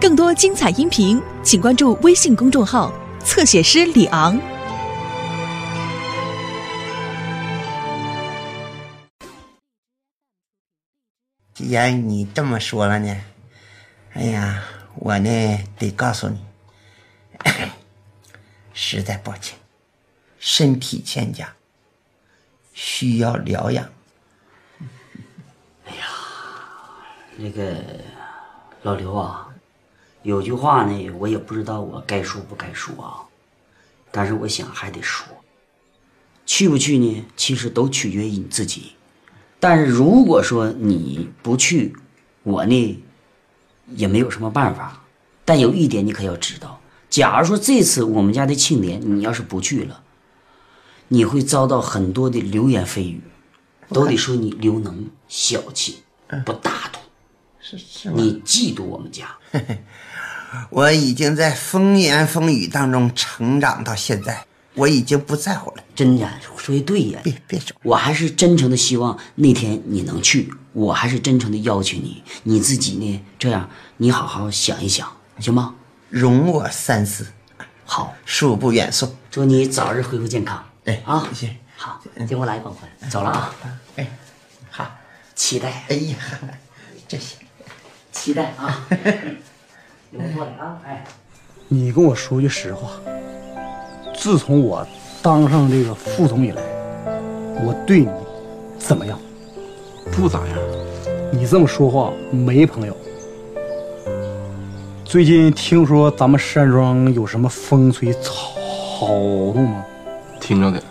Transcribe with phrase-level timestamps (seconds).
[0.00, 2.92] 更多精彩音频，请关注微信公众号
[3.24, 4.40] “侧写师李昂”。
[11.52, 13.20] 既然你这么说了呢，
[14.14, 14.62] 哎呀，
[14.94, 16.38] 我呢得告诉你，
[18.72, 19.58] 实在抱歉，
[20.38, 21.52] 身体欠佳，
[22.72, 23.84] 需要疗养。
[25.86, 26.04] 哎呀
[27.36, 27.74] 那个
[28.82, 29.47] 老刘啊，
[30.28, 33.24] 有句话呢，我也不知道我该说不该说啊，
[34.10, 35.26] 但是我想还得说。
[36.44, 37.24] 去不去呢？
[37.34, 38.92] 其实都取决于你自己。
[39.58, 41.96] 但是如果说你不去，
[42.42, 43.02] 我呢
[43.86, 45.02] 也没有什么办法。
[45.46, 50.02] 但有一点你可要知道，假如说这次我们家的庆典你要是不去了，
[51.08, 53.22] 你会遭到很多的流言蜚语，
[53.88, 56.02] 都得说你刘能小气
[56.44, 56.98] 不大度。
[57.60, 58.16] 是是吗？
[58.18, 59.36] 你嫉妒我们家，
[60.70, 65.84] 我已经在风言风语当中成长到现在，我已经不在乎了。
[65.94, 67.20] 真的我说的对呀。
[67.22, 75.74] 别别走，我还是真诚的希望那天你能去，我还是真诚的邀请你，你自己呢这样，你好好想一想，行吗？
[76.08, 77.26] 容我三思，
[77.84, 79.14] 好，恕不远送。
[79.30, 80.64] 祝你早日恢复健康。
[80.86, 83.54] 哎啊，谢谢好，接过来，广坤，走了啊，
[83.96, 84.10] 哎，
[84.70, 84.90] 好，
[85.34, 86.16] 期待，哎呀，
[87.06, 87.36] 这些
[88.10, 88.86] 期待啊，
[90.10, 91.04] 有空过来啊，哎。
[91.68, 92.92] 你跟我说句实话，
[94.16, 94.86] 自从我
[95.22, 96.62] 当上这个副总以来，
[97.62, 98.08] 我对你
[98.78, 99.18] 怎么样？
[100.10, 100.58] 不咋样。
[101.30, 102.96] 你这么说话没朋友。
[105.04, 108.54] 最近听说咱们山庄有什么风吹草
[109.52, 109.84] 动吗？
[110.40, 110.82] 听着点，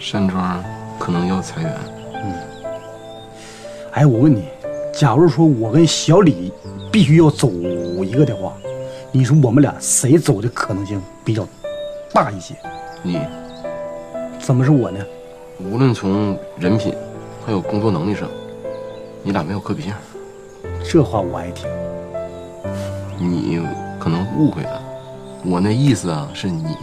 [0.00, 0.60] 山庄
[0.98, 1.72] 可能要裁员。
[2.14, 2.34] 嗯
[3.92, 4.48] 哎，我问你，
[4.92, 6.52] 假如说我跟小李
[6.90, 7.48] 必须要走
[8.06, 8.56] 一个的话，
[9.10, 11.46] 你说我们俩谁走的可能性比较
[12.12, 12.54] 大一些？
[13.02, 13.20] 你
[14.38, 15.04] 怎么是我呢？
[15.58, 16.94] 无论从人品
[17.44, 18.28] 还有工作能力上，
[19.22, 19.92] 你俩没有可比性。
[20.88, 21.68] 这话我爱听。
[23.18, 23.60] 你
[23.98, 24.80] 可能误会了，
[25.44, 26.76] 我那意思啊，是你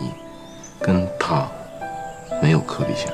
[0.79, 1.47] 跟他
[2.41, 3.09] 没有可比性。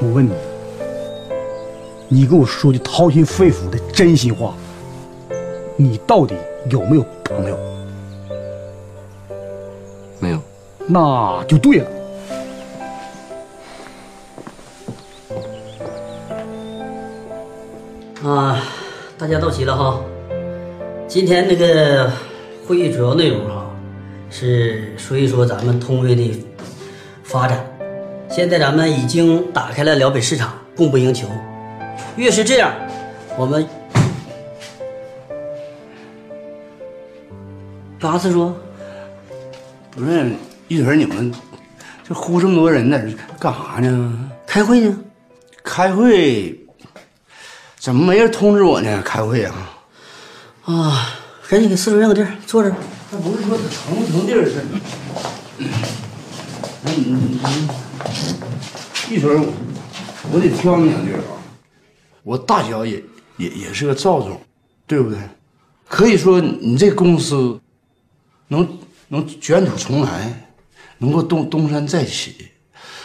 [0.00, 0.32] 我问你，
[2.14, 4.52] 你跟我说句掏心肺腑的真心话，
[5.78, 6.34] 你到底
[6.68, 7.58] 有没有朋友？
[10.20, 10.38] 没有，
[10.86, 11.86] 那就对了。
[18.22, 18.62] 啊，
[19.16, 19.98] 大家到齐了哈。
[21.08, 22.12] 今天那个
[22.68, 23.70] 会议主要内容哈，
[24.28, 26.44] 是说一说咱们通威的
[27.24, 27.66] 发展。
[28.28, 31.26] 现在咱们已经打开了辽北市场，供不应求。
[32.16, 32.74] 越是这样，
[33.38, 33.66] 我们
[37.98, 38.54] 八次说
[39.90, 40.30] 不是
[40.68, 41.32] 一会儿你们
[42.06, 44.30] 这呼这么多人在这干啥呢？
[44.46, 44.96] 开会呢？
[45.64, 46.58] 开会？
[47.78, 49.02] 怎么没人通知我呢？
[49.02, 49.54] 开会啊？
[50.64, 51.08] 啊，
[51.48, 52.70] 赶紧给四叔让个地儿坐着。
[53.10, 54.64] 那不是说腾不腾地儿是？
[56.84, 57.40] 那你你
[59.08, 59.46] 你，一会儿我
[60.32, 61.41] 我得挑你两地儿啊。
[62.22, 63.02] 我大小也
[63.36, 64.40] 也也是个赵总，
[64.86, 65.18] 对不对？
[65.88, 67.60] 可以说你这公司
[68.48, 68.78] 能
[69.08, 70.48] 能卷土重来，
[70.98, 72.48] 能够东东山再起，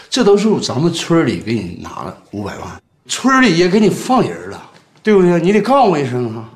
[0.09, 4.71] 这都是咱们村里给你拿了五百万，村里也给你放人了，
[5.03, 5.41] 对不对？
[5.41, 6.49] 你得告诉我一声啊！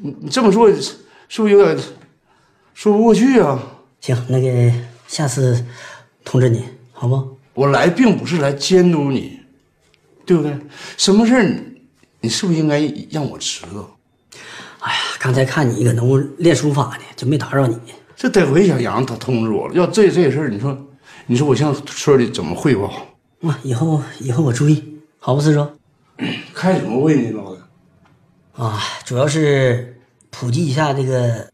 [0.00, 0.70] 你你这么说，
[1.28, 1.78] 是不是有点
[2.74, 3.58] 说不过去啊？
[4.00, 4.72] 行，那个
[5.06, 5.64] 下次
[6.24, 7.36] 通知你，好不？
[7.54, 9.37] 我来并不是来监督你，
[10.28, 10.54] 对不对？
[10.98, 11.58] 什么事儿你
[12.20, 12.80] 你是不是应该
[13.10, 13.96] 让我知道？
[14.80, 17.78] 哎呀，刚才看你搁那屋练书法呢，就没打扰你。
[18.14, 19.74] 这得回小杨他通知我了。
[19.74, 20.78] 要这这事儿，你说
[21.26, 22.92] 你说我向村里怎么汇报？
[23.40, 25.66] 啊，以后以后我注意，好不，四叔？
[26.52, 27.62] 开什么会呢，老子？
[28.52, 29.98] 啊，主要是
[30.28, 31.48] 普及一下这个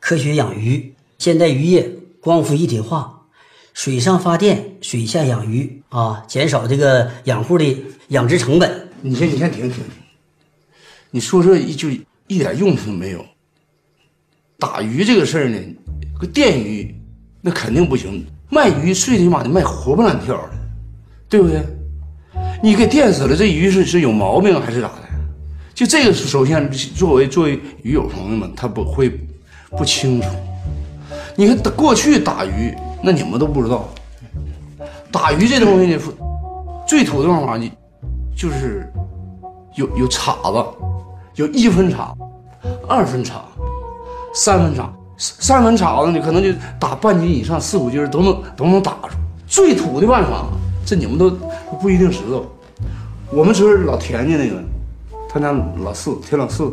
[0.00, 1.88] 科学养鱼、现代渔业、
[2.20, 3.21] 光伏一体化、
[3.74, 7.76] 水上发电、水下养鱼啊，减少这个养护的
[8.08, 8.88] 养殖成本。
[9.00, 9.84] 你先你先停停停，
[11.10, 11.88] 你说这一就
[12.26, 13.24] 一点用处都没有。
[14.58, 15.58] 打鱼这个事儿呢，
[16.20, 16.94] 个电鱼
[17.40, 20.50] 那肯定不行，卖鱼最起码得卖活蹦乱跳的，
[21.28, 21.60] 对不对？
[22.62, 25.08] 你给电死了，这鱼是是有毛病还是咋的？
[25.74, 29.10] 就这个，首先作为作为鱼友朋友们，他不会
[29.70, 30.28] 不清楚。
[31.34, 32.72] 你看过去打鱼，
[33.02, 33.88] 那你们都不知道。
[35.10, 35.98] 打鱼这东西呢，
[36.86, 37.70] 最土的方法，你
[38.36, 38.90] 就是
[39.74, 40.64] 有有叉子，
[41.34, 42.14] 有一分叉，
[42.88, 43.42] 二分叉、
[44.34, 49.16] 三分叉、三分叉子，你可能就打半斤以上，四五斤都能都能打出。
[49.46, 50.46] 最土的办法，
[50.86, 51.30] 这你们都
[51.80, 52.42] 不一定知道。
[53.30, 54.56] 我们村老田家那个，
[55.28, 55.52] 他家
[55.84, 56.72] 老四田老四，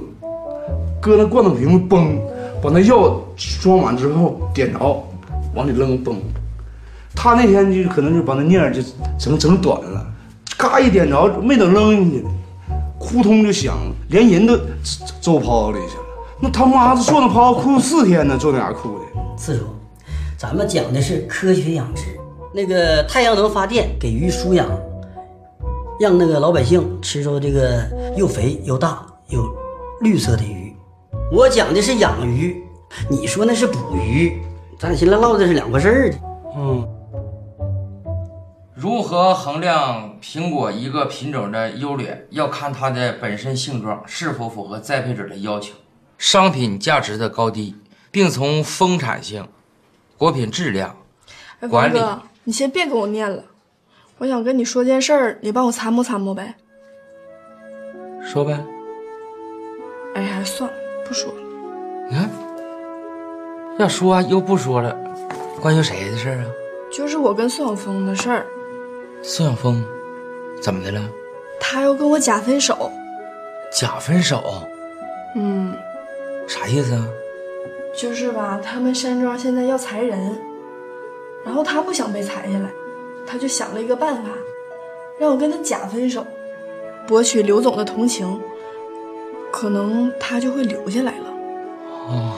[1.02, 2.18] 搁那罐头瓶子崩，
[2.62, 3.22] 把那药
[3.62, 5.04] 装满之后点着，
[5.54, 6.22] 往里扔崩。
[7.16, 8.82] 他那天就可能就把那念儿就
[9.18, 10.06] 整整短了，
[10.58, 12.30] 嘎一点着，没等扔进去呢，
[13.00, 14.58] 扑通就响了，连人都
[15.20, 16.04] 揍泡里去了。
[16.40, 19.06] 那他妈的坐那泡哭四天呢，坐那哭的。
[19.36, 19.66] 次叔，
[20.38, 22.04] 咱们讲的是科学养殖，
[22.54, 24.70] 那个太阳能发电给鱼输氧，
[26.00, 27.84] 让那个老百姓吃着这个
[28.16, 29.44] 又肥又大又
[30.02, 30.74] 绿色的鱼。
[31.32, 32.64] 我讲的是养鱼，
[33.10, 34.40] 你说那是捕鱼，
[34.80, 36.18] 咱俩现在唠的是两回事儿呢。
[36.56, 36.88] 嗯，
[38.74, 42.26] 如何衡量苹果一个品种的优劣？
[42.30, 45.74] 要看它的本身性状是否符合栽培者的要求，
[46.18, 47.76] 商品价值的高低，
[48.10, 49.46] 并从丰产性、
[50.18, 50.96] 果品质量、
[51.60, 52.00] 哎，管理
[52.46, 53.44] 你先别跟我念了，
[54.20, 56.56] 我想跟你说件事儿，你帮我参谋参谋呗。
[58.24, 58.58] 说呗。
[60.16, 61.40] 哎呀，算了，不说了。
[62.10, 62.30] 你看，
[63.80, 64.94] 要说又不说了，
[65.62, 66.46] 关于谁的事儿啊？
[66.92, 68.46] 就是我跟宋晓峰的事儿，
[69.24, 69.82] 孙晓峰，
[70.62, 71.02] 怎么的了？
[71.62, 72.92] 他要跟我假分手。
[73.72, 74.44] 假分手，
[75.34, 75.74] 嗯，
[76.46, 77.08] 啥意思啊？
[77.96, 80.38] 就是吧，他们山庄现在要裁人，
[81.46, 82.70] 然后他不想被裁下来，
[83.26, 84.30] 他就想了一个办法，
[85.18, 86.28] 让我跟他假分手，
[87.08, 88.42] 博取刘总的同情，
[89.54, 91.26] 可能他就会留下来了。
[92.10, 92.34] 哦，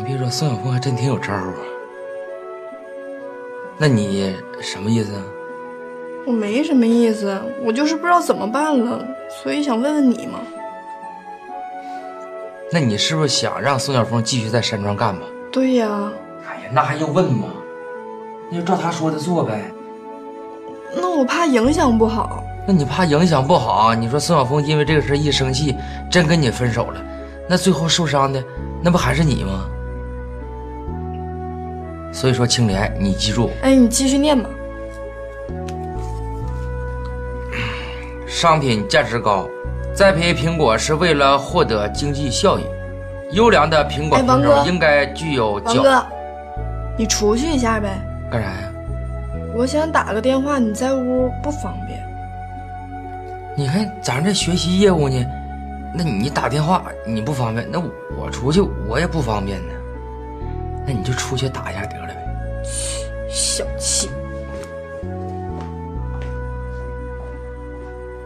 [0.00, 1.60] 你别说，宋晓峰还真挺有招儿啊。
[3.76, 5.22] 那你什么意思啊？
[6.26, 9.04] 我没什么意思，我就是不知道怎么办了，
[9.42, 10.40] 所以想问问你嘛。
[12.72, 15.26] 那你是不是想让宋晓峰继续在山庄干吧？
[15.52, 16.10] 对呀，
[16.48, 17.48] 哎呀，那还用问吗？
[18.50, 19.70] 那就照他说的做呗。
[20.96, 22.42] 那我怕影响不好。
[22.66, 23.94] 那你怕影响不好？
[23.94, 25.76] 你说宋晓峰因为这个事一生气，
[26.10, 27.04] 真跟你分手了，
[27.46, 28.42] 那最后受伤的
[28.82, 29.68] 那不还是你吗？
[32.12, 34.48] 所以说，青莲，你记住，哎，你继续念吧。
[38.26, 39.48] 商品价值高，
[39.94, 42.64] 栽培苹果是为了获得经济效益。
[43.32, 46.06] 优良的苹果品种应该具有较王哥，
[46.98, 47.96] 你出去一下呗，
[48.30, 48.72] 干啥呀？
[49.54, 52.00] 我想打个电话，你在屋不方便。
[53.56, 55.24] 你看咱这学习业务呢，
[55.94, 57.80] 那你打电话你不方便，那
[58.16, 59.72] 我出去我也不方便呢。
[60.86, 61.99] 那你就出去打一下得了呗。
[63.30, 64.10] 小气。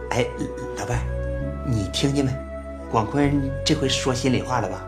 [0.09, 0.25] 哎，
[0.77, 2.31] 老伴儿，你听见没？
[2.89, 4.83] 广坤这回说心里话了吧？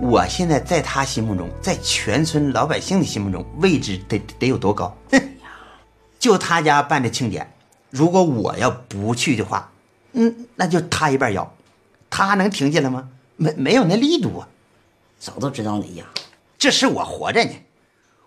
[0.00, 4.96] 我现在在他心目中，在全村老百姓的心目中，位置得得有多高？
[5.10, 5.20] 哼，
[6.20, 7.50] 就他家办的庆典，
[7.90, 9.72] 如果我要不去的话，
[10.12, 11.52] 嗯，那就他一半腰，
[12.08, 13.08] 他能停下来吗？
[13.36, 14.48] 没没有那力度啊！
[15.18, 16.04] 早都知道你呀。
[16.58, 17.50] 这是我活着呢，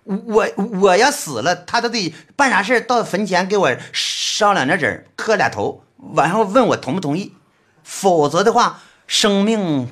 [0.04, 0.48] 我
[0.80, 7.36] 我要死了，他都得办啥事儿到坟前给我烧两张纸，磕俩头，完后问我同不同意，
[7.84, 9.90] 否则的话，生命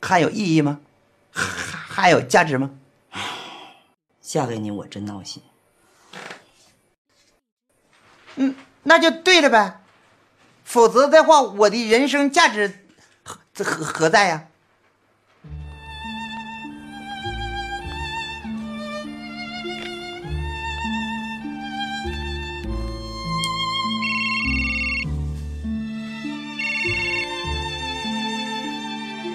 [0.00, 0.80] 还有意义吗？
[1.32, 2.70] 还还有价值吗？
[4.20, 5.42] 嫁给你我真闹心。
[8.36, 9.80] 嗯，那就对了呗，
[10.62, 12.86] 否则的话，我的人生价值
[13.24, 14.48] 何何何在呀、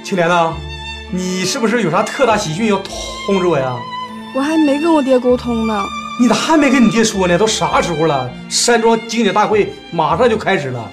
[0.03, 0.53] 青莲呐，
[1.11, 2.77] 你是不是有啥特大喜讯要
[3.25, 3.73] 通知我呀？
[4.35, 5.85] 我还没跟我爹沟通呢。
[6.19, 7.37] 你咋还没跟你爹说呢？
[7.37, 8.29] 都啥时候了？
[8.49, 10.91] 山庄经典大会马上就开始了，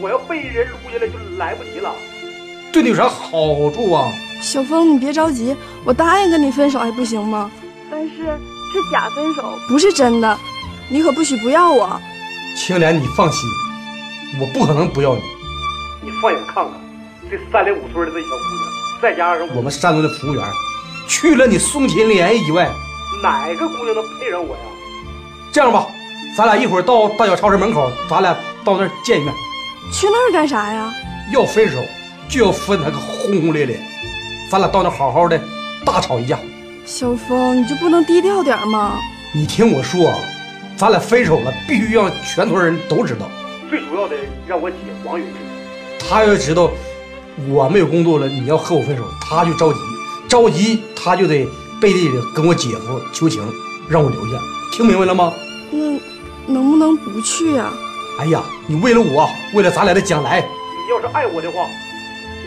[0.00, 1.92] 我要被人撸下来就来不及了。
[2.72, 3.30] 对你有啥好
[3.70, 4.08] 处啊？
[4.40, 7.50] 小峰，你别着急，我答应跟你分手还不行吗？
[7.90, 10.38] 但是是假分手，不是真的，
[10.88, 12.00] 你可不许不要我。
[12.56, 13.48] 青莲，你放心，
[14.40, 15.20] 我不可能不要你。
[16.02, 16.72] 你放眼看看，
[17.30, 20.44] 这三里五村的这小姑娘，再加上我们山东的服务员，
[21.08, 22.70] 去了你宋秦莲以外，
[23.22, 24.62] 哪个姑娘能配上我呀？
[25.52, 25.86] 这样吧，
[26.36, 29.34] 咱俩一会儿到大小超市门口，咱俩到那儿见一面。
[29.92, 30.92] 去那儿干啥呀？
[31.32, 31.78] 要分手，
[32.28, 33.80] 就要分他个轰轰烈烈。
[34.48, 35.40] 咱俩到那儿好好的
[35.84, 36.38] 大吵一架。
[36.84, 39.00] 小峰，你就不能低调点吗？
[39.32, 40.14] 你听我说，
[40.76, 43.28] 咱俩分手了，必须让全村人都知道。
[43.68, 44.14] 最主要的，
[44.46, 46.08] 让我姐王云知道。
[46.08, 46.70] 她要知道
[47.48, 49.78] 我没有工作了，你要和我分手，他就着急，
[50.28, 51.46] 着急他就得
[51.80, 53.42] 背地里跟我姐夫求情，
[53.88, 54.40] 让我留下，
[54.72, 55.32] 听明白了吗？
[55.70, 55.78] 那
[56.46, 57.72] 能不能不去啊？
[58.18, 61.66] 哎呀，你为了我，为了咱俩的将来，你要是爱我的话，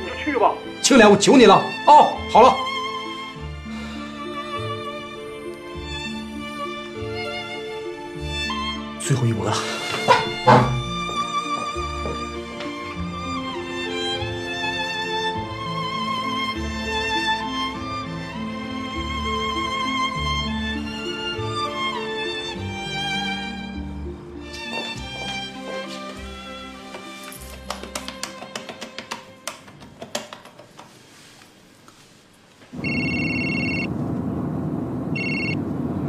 [0.04, 0.52] 你就去吧。
[0.82, 2.10] 青莲，我求你了啊！
[2.32, 2.56] 好了，
[9.00, 9.54] 最后一搏了。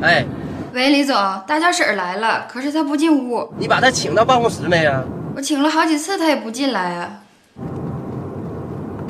[0.02, 0.24] 哎，
[0.72, 1.14] 喂，李总，
[1.46, 3.52] 大脚婶儿来了，可是她不进屋。
[3.58, 5.04] 你把她请到办公室没啊？
[5.36, 7.20] 我请了好几次，她也不进来啊。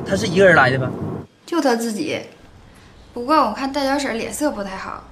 [0.05, 0.91] 她是一个人来的吧？
[1.47, 2.21] 就她自己。
[3.15, 5.05] 不过我看大脚婶脸色不太好，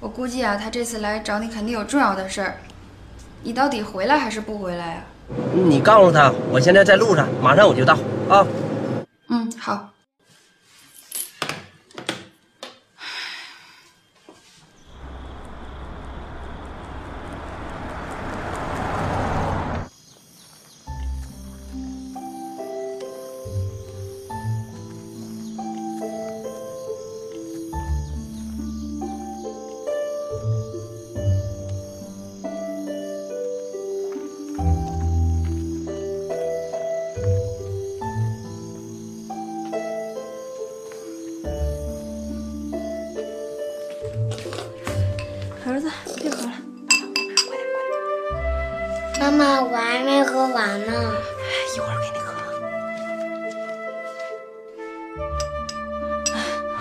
[0.00, 2.54] 我估计啊，她这次来找你肯定有重要的事儿。
[3.42, 5.02] 你到底回来还是不回来啊？
[5.52, 7.98] 你告诉她，我现在在路上，马上我就到
[8.30, 8.46] 啊。
[9.28, 9.90] 嗯，好。
[45.66, 46.52] 儿子，别喝了，
[49.20, 50.92] 妈妈，我还没喝完呢。
[51.76, 52.32] 一会儿给你喝。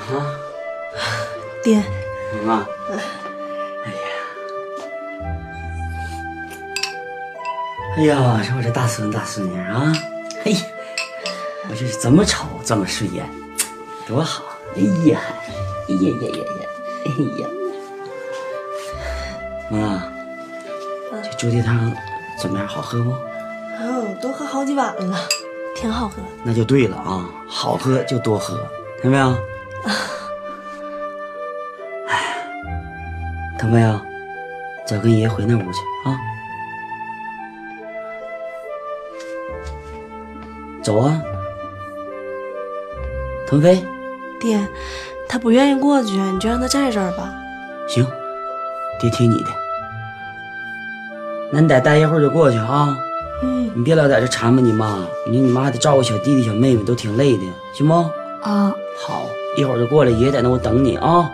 [0.07, 0.39] 啊，
[1.61, 1.83] 爹，
[2.45, 3.99] 妈，哎呀，
[7.97, 9.91] 哎呀这我这大孙大孙女啊，
[10.45, 10.59] 哎呀，
[11.69, 13.29] 我这是怎么瞅怎么顺眼，
[14.07, 14.43] 多好！
[14.75, 15.19] 哎呀，
[15.89, 16.66] 哎呀呀呀呀，
[17.17, 17.47] 哎呀，
[19.69, 20.03] 妈，
[21.23, 21.91] 这猪蹄汤
[22.37, 22.67] 怎么样？
[22.67, 23.13] 好喝不？
[23.79, 25.17] 嗯，都喝好几碗了，
[25.75, 26.15] 挺好喝。
[26.43, 28.59] 那就对了啊，好喝就多喝，
[29.01, 29.29] 听没有？
[32.07, 32.35] 哎，
[33.57, 34.03] 腾飞啊，
[34.85, 36.19] 早跟爷爷回那屋去啊。
[40.83, 41.21] 走啊，
[43.47, 43.85] 腾飞。
[44.39, 44.59] 爹，
[45.29, 47.34] 他不愿意过去，你就让他在这儿吧。
[47.88, 48.05] 行，
[49.00, 49.50] 爹听你的。
[51.51, 52.98] 那你得待一会儿就过去啊。
[53.43, 53.69] 嗯。
[53.75, 57.43] 你别老在这缠吧你妈，你你妈还得照顾小弟弟小妹妹，都挺累的，
[57.74, 57.93] 行不？
[58.41, 58.74] 啊。
[58.98, 61.29] 好，一会儿就过来，爷爷在那屋等你啊。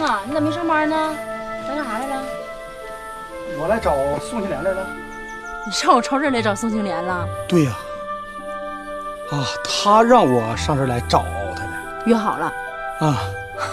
[0.00, 0.96] 啊，你咋没上班呢？
[1.68, 2.22] 来干啥来了？
[3.58, 4.86] 我来找宋青莲来了。
[5.66, 7.28] 你上我超市来找宋青莲了？
[7.48, 7.72] 对呀、
[9.30, 11.24] 啊，他让我上这儿来找
[11.56, 11.70] 他来
[12.06, 12.52] 约好了，
[13.00, 13.18] 啊，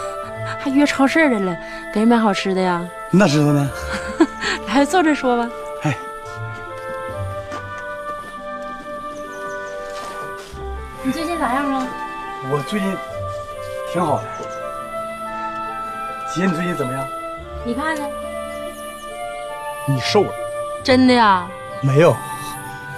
[0.59, 1.55] 还约超市来了，
[1.93, 2.85] 给人买好吃的呀？
[3.11, 3.69] 那知道呢。
[4.67, 5.49] 来，坐这说吧。
[5.83, 5.95] 哎，
[11.03, 11.87] 你最近咋样啊？
[12.51, 12.97] 我最近
[13.93, 14.23] 挺好的。
[16.35, 17.07] 姐，你最近怎么样？
[17.63, 18.05] 你看呢？
[19.87, 20.33] 你瘦了
[20.83, 21.47] 真的呀？
[21.81, 22.13] 没有？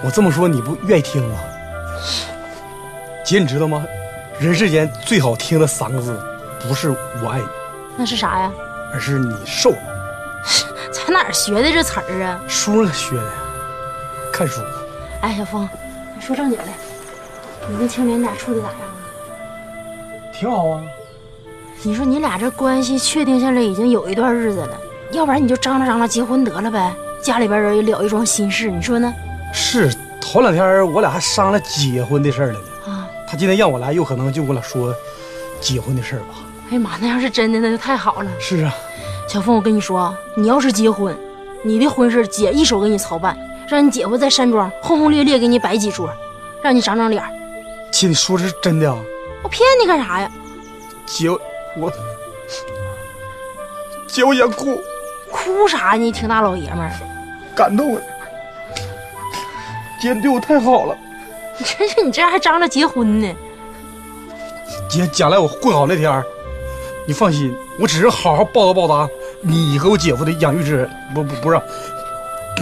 [0.02, 1.38] 我这么说你不愿意听吗？
[3.24, 3.86] 姐，你知道吗？
[4.40, 6.20] 人世间最好听的三个字，
[6.60, 6.90] 不是
[7.22, 7.46] 我爱你，
[7.96, 8.50] 那是啥呀？
[8.92, 9.78] 而是你瘦了。
[10.90, 12.40] 在哪儿学的这词儿啊？
[12.48, 13.32] 书上学的，
[14.32, 14.60] 看书。
[15.20, 15.68] 哎，小峰，
[16.20, 16.64] 说正经的，
[17.68, 18.98] 你跟青莲俩处的咋样啊？
[20.32, 20.82] 挺好啊。
[21.82, 24.80] 你说你俩这关系确定下来已经有一段日子了，
[25.12, 26.92] 要不然你就张罗张罗结婚得了呗，
[27.22, 29.14] 家里边人也了一桩心事，你说呢？
[29.52, 32.92] 是头两天我俩还商量结婚的事儿了呢。
[32.92, 34.92] 啊，他今天让我来，有可能就跟我俩说，
[35.60, 36.34] 结婚的事儿吧。
[36.70, 38.30] 哎呀妈，那要是真的，那就太好了。
[38.40, 38.74] 是啊，
[39.28, 41.16] 小凤，我跟你说啊，你要是结婚，
[41.62, 46.12] 你的婚事姐一手给你操办，让你姐夫在山庄轰轰烈烈给你摆几桌，
[46.60, 47.30] 让你长长脸儿。
[47.92, 48.98] 姐，你说的是真的啊？
[49.44, 50.28] 我骗你干啥呀？
[51.06, 51.28] 姐，
[51.76, 51.92] 我
[54.06, 54.80] 姐，我想哭，
[55.30, 56.02] 哭啥呀？
[56.02, 56.92] 你挺大老爷们儿，
[57.54, 58.00] 感动了。
[60.00, 60.96] 姐，你对我太好了。
[61.58, 63.36] 真是你这样还张罗结婚呢？
[64.88, 66.24] 姐，将来我混好那天，
[67.06, 69.08] 你放心，我只是好好报答报答
[69.40, 71.60] 你和我姐夫的养育之恩，不不不是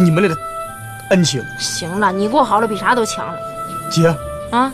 [0.00, 0.40] 你们俩的
[1.10, 1.44] 恩情。
[1.58, 3.38] 行了，你过好了比啥都强了。
[3.90, 4.08] 姐，
[4.50, 4.72] 啊，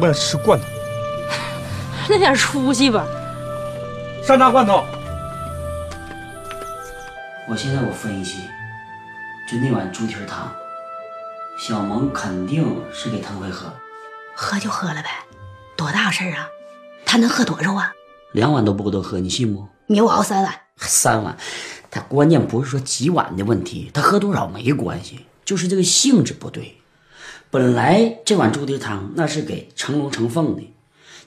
[0.00, 0.66] 我想吃罐头，
[2.08, 3.04] 那点出息吧。
[4.22, 4.84] 山楂罐头。
[7.48, 8.40] 我现在我分析，
[9.48, 10.52] 就那碗猪蹄汤，
[11.58, 13.72] 小萌肯定是给腾飞喝，
[14.34, 15.08] 喝就喝了呗，
[15.76, 16.48] 多大事儿啊？
[17.04, 17.92] 他能喝多少啊？
[18.32, 19.66] 两碗都不够他喝，你信不？
[19.86, 20.52] 你我熬三碗。
[20.78, 21.36] 三碗，
[21.90, 26.76] 他关键不是说几碗的问题，他喝多少没关系，就是这个性质不对。
[27.48, 30.74] 本来这碗猪蹄汤那是给成龙成凤的，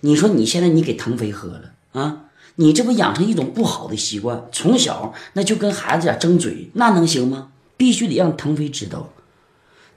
[0.01, 2.25] 你说你现在你给腾飞喝了啊？
[2.55, 7.51] 你这不养成一种不好的习惯，从小那就跟孩子俩争嘴，那能行吗？
[7.77, 9.13] 必须得让腾飞知道，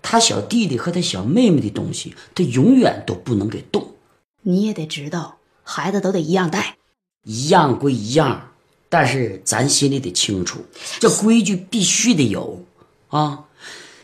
[0.01, 3.95] 他小弟弟和他小妹妹的东西，他永远都不能给动。
[4.43, 6.77] 你也得知道，孩子都得一样带，
[7.25, 8.51] 一样归一样，
[8.89, 10.65] 但是咱心里得清楚，
[11.01, 12.65] 这规矩必须得有
[13.09, 13.47] 啊。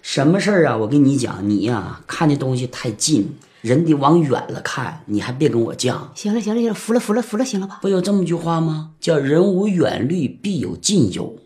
[0.02, 0.76] 什么事儿啊？
[0.76, 5.97] 我跟你讲，你呀、看的东西太近，人得往远了看，你还别跟我犟。
[6.15, 7.79] 行了行了行了，服了服了服了，行了吧？
[7.83, 8.93] 不有这么句话吗？
[9.00, 11.37] 叫人无远虑，必有近忧。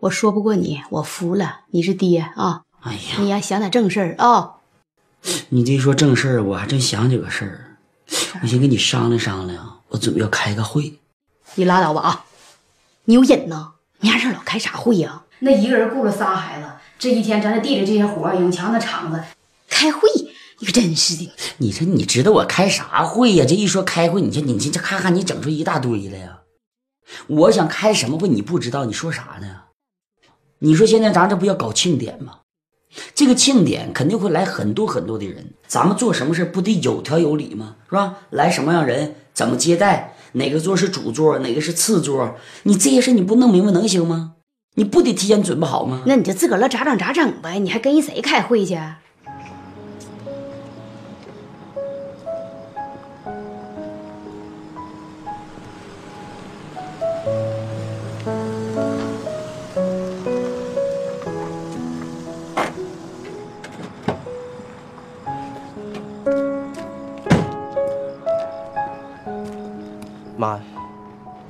[0.00, 2.62] 我说不过你，我服了，你是爹啊！
[2.80, 4.56] 哎呀，你呀想点正事儿啊！
[5.48, 7.76] 你这一说正事儿，我还真想起个事儿，
[8.42, 10.98] 我先跟你商量商量，我准备要开个会。
[11.56, 12.24] 你拉倒吧啊！
[13.06, 13.72] 你有瘾呐？
[14.00, 16.68] 没啥事儿老开啥会呀、那一个人雇了仨孩子，
[16.98, 19.22] 这一天咱这地里这些活，永强那厂子
[19.68, 20.00] 开会，
[20.58, 21.30] 你可真是的。
[21.58, 23.44] 你说你知道我开啥会呀？
[23.46, 26.40] 这一说开会，你这你这这看看你整出一大堆来呀！
[27.26, 28.84] 我想开什么会你不知道？
[28.84, 29.62] 你说啥呢？
[30.60, 32.40] 你说现在咱这不要搞庆典吗？
[33.14, 37.76] 这个庆典肯定会来很多很多的人，咱们做什么事不得有条有理吗？
[37.90, 38.16] 是吧？
[38.30, 44.32] 来什么样人，怎么接待，哪个桌是主桌，哪个是次桌，你这些事你不弄明白能行吗？
[44.76, 46.02] 你不得提前准备好吗？
[46.06, 48.78] 那你就自个儿乐咋整咋整呗，你还跟人谁开会去？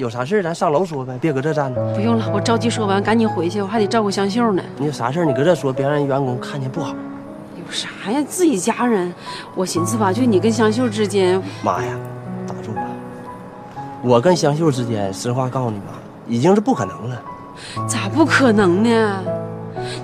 [0.07, 1.85] 有啥事儿咱上楼说呗，别搁这站着。
[1.93, 4.63] 不用了，我着急说完，赶紧回去，我还得照顾香秀呢。
[4.79, 6.95] 你有啥事儿你搁这说，别让人员工看见不好。
[7.57, 8.25] 有啥呀？
[8.29, 9.13] 自己家人，
[9.57, 11.99] 我寻思吧，就你跟香秀之间，妈呀，
[12.47, 12.83] 打住吧！
[14.01, 15.93] 我跟香秀之间，实话告诉你妈，
[16.29, 17.21] 已经是不可能了。
[17.89, 19.21] 咋不可能呢？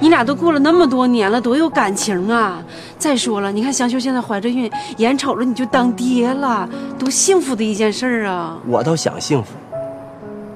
[0.00, 2.60] 你俩都过了那么多年了，多有感情啊！
[2.98, 8.58] 再说了，你看香秀现在怀着孕，眼瞅着你就当爹了，多幸福的一件事儿啊！
[8.66, 9.52] 我倒想幸福。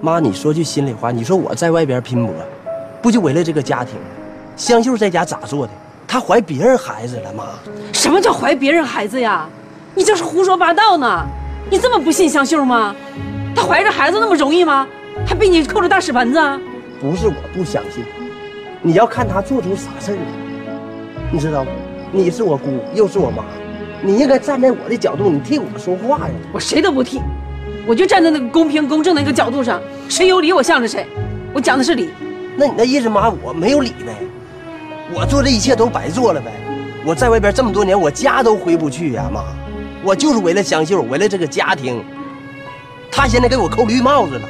[0.07, 2.33] 妈，你说句心里话，你说我在外边拼搏，
[3.03, 3.97] 不就为了这个家庭？
[4.57, 5.73] 香秀在家咋做的？
[6.07, 7.47] 她怀别人孩子了，妈。
[7.93, 9.49] 什么叫怀别人孩子呀？
[9.97, 11.27] 你这是胡说八道呢！
[11.69, 12.95] 你这么不信香秀吗？
[13.53, 14.87] 她怀着孩子那么容易吗？
[15.27, 16.57] 还被你扣着大屎盆子啊？
[17.01, 18.05] 不是我不相信，
[18.83, 20.21] 你要看她做出啥事儿了，
[21.33, 21.71] 你知道吗？
[22.13, 23.43] 你是我姑，又是我妈，
[24.03, 26.35] 你应该站在我的角度，你替我说话呀。
[26.53, 27.21] 我谁都不替，
[27.87, 31.07] 我就站在那个公平公正的一个角度上，谁有理我向着谁，
[31.53, 32.11] 我讲的是理。
[32.57, 34.17] 那你那意思，妈，我没有理呗？
[35.13, 36.51] 我做这一切都白做了呗？
[37.05, 39.45] 我在外边这么多年，我家都回不去呀，妈。
[40.03, 42.03] 我就是为了香秀，为了这个家庭。
[43.11, 44.49] 他现在给我扣绿帽子了，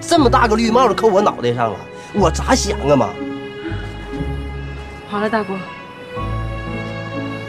[0.00, 1.76] 这么大个绿帽子扣我脑袋上了，
[2.14, 3.08] 我咋想啊，妈？
[5.08, 5.52] 好了，大姑，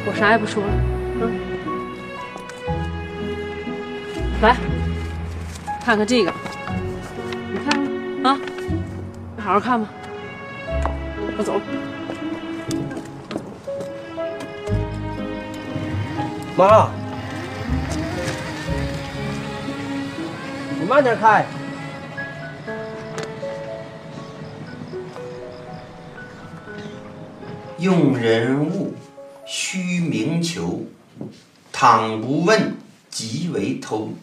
[0.05, 0.69] 我啥也不说了，
[1.21, 1.31] 嗯。
[4.41, 4.55] 来，
[5.83, 6.31] 看看这个，
[7.57, 7.81] 你看
[8.23, 8.39] 啊，
[9.35, 9.89] 你好好看吧。
[11.39, 11.61] 我走了。
[16.55, 16.91] 妈，
[20.79, 21.43] 你慢点开。
[27.79, 28.93] 用人物，
[29.47, 30.85] 须明求；
[31.71, 32.75] 倘不问，
[33.09, 34.13] 即为偷。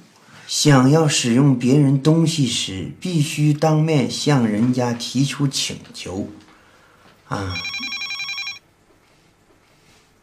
[0.46, 6.28] 想要使用别人东西时，必须当面向人家提出请求。
[7.28, 7.54] 啊，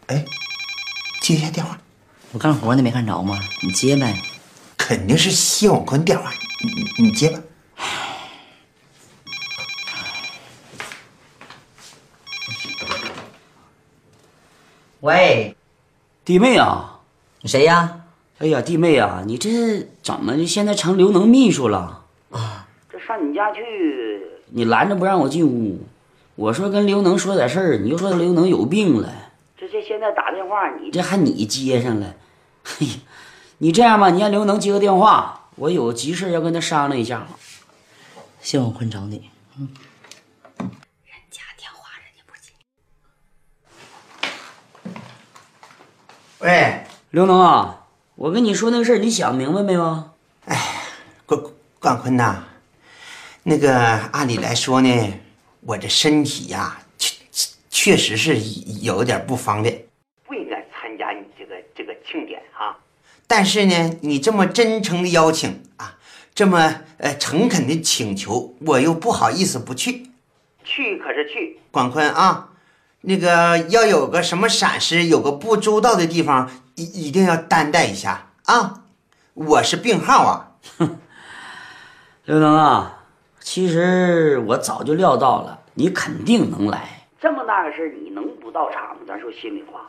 [0.08, 0.24] 哎，
[1.22, 1.80] 接一下电话。
[2.32, 3.38] 我干活呢，没看着吗？
[3.62, 4.22] 你接呗。
[4.78, 6.32] 肯定是谢广坤电话，
[6.98, 7.40] 你你接吧。
[15.02, 15.56] 喂，
[16.24, 17.00] 弟妹啊，
[17.42, 18.01] 你谁呀？
[18.42, 22.06] 哎呀，弟妹啊，你这怎么现在成刘能秘书了？
[22.32, 23.62] 啊，这上你家去，
[24.48, 25.86] 你拦着不让我进屋。
[26.34, 29.14] 我说跟刘能说点事儿，你又说刘能有病了。
[29.56, 32.16] 这这现在打电话，你这还你接上了。
[32.66, 32.94] 哎呀，
[33.60, 37.28] 你这样吧，你让刘能接个电话，我有急事要跟他商量一下。
[38.40, 39.30] 谢广坤找你。
[39.60, 39.70] 嗯。
[46.40, 47.81] 喂，刘能啊，
[48.22, 50.12] 我跟你说那个事儿，你想明白没有？
[50.46, 50.56] 哎，
[51.26, 51.42] 关
[51.80, 52.44] 关坤呐，
[53.42, 55.14] 那个按理来说呢，
[55.62, 57.16] 我这身体呀，确
[57.72, 58.38] 确实是
[58.84, 59.86] 有点不方便，
[60.24, 62.78] 不应该参加你这个这个庆典啊。
[63.26, 65.98] 但是呢，你这么真诚的邀请啊，
[66.36, 70.12] 这么呃诚恳的请求，我又不好意思不去。
[70.64, 72.50] 去可是去，广坤啊。
[73.04, 76.52] 那个要有个什么闪失，有个不周到的地方，
[76.82, 78.82] 一一定要担待一下啊！
[79.36, 80.52] 我是病号啊，
[82.26, 83.04] 刘能啊，
[83.40, 87.08] 其实我早就料到了，你肯定能来。
[87.20, 89.02] 这么大个事你能不到场吗？
[89.08, 89.82] 咱说心里话。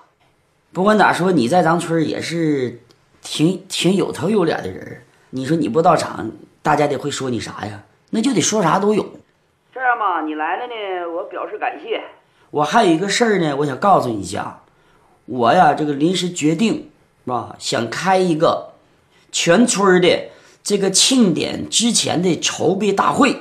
[0.73, 2.79] 不管咋说，你在咱村也是
[3.23, 5.03] 挺挺有头有脸的人。
[5.31, 7.85] 你说你不到场，大家得会说你啥呀？
[8.11, 9.03] 那就得说啥都有。
[9.73, 12.03] 这样吧，你来了呢，我表示感谢。
[12.51, 14.62] 我还有一个事儿呢，我想告诉你一下，
[15.27, 16.91] 我呀这个临时决定，
[17.25, 17.57] 是吧？
[17.59, 18.73] 想开一个
[19.31, 20.31] 全村的
[20.63, 23.33] 这个庆典之前的筹备大会。